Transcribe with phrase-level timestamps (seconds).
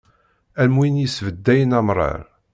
[0.63, 2.19] Am win i yesbeddayen amrar.